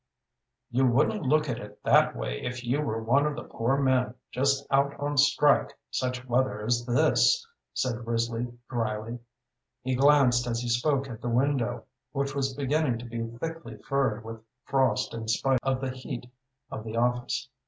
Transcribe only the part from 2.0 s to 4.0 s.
way if you were one of the poor